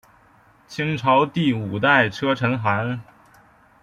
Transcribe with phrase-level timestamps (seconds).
[0.67, 3.03] 清朝第五代车臣汗。